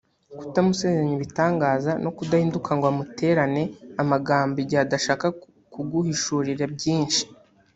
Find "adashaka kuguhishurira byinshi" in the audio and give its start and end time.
4.85-7.23